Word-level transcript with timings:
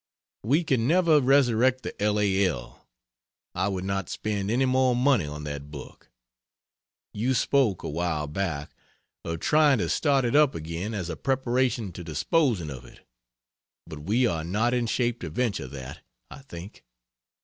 We 0.41 0.63
can 0.63 0.87
never 0.87 1.21
resurrect 1.21 1.83
the 1.83 1.93
L. 2.01 2.17
A. 2.19 2.47
L. 2.47 2.87
I 3.53 3.67
would 3.67 3.83
not 3.83 4.09
spend 4.09 4.49
any 4.49 4.65
more 4.65 4.95
money 4.95 5.27
on 5.27 5.43
that 5.43 5.69
book. 5.69 6.09
You 7.13 7.35
spoke, 7.35 7.83
a 7.83 7.87
while 7.89 8.25
back, 8.25 8.71
of 9.23 9.39
trying 9.41 9.77
to 9.77 9.87
start 9.89 10.25
it 10.25 10.35
up 10.35 10.55
again 10.55 10.95
as 10.95 11.11
a 11.11 11.15
preparation 11.15 11.91
to 11.91 12.03
disposing 12.03 12.71
of 12.71 12.83
it, 12.83 13.05
but 13.85 13.99
we 13.99 14.25
are 14.25 14.43
not 14.43 14.73
in 14.73 14.87
shape 14.87 15.19
to 15.19 15.29
venture 15.29 15.67
that, 15.67 15.99
I 16.31 16.39
think. 16.39 16.83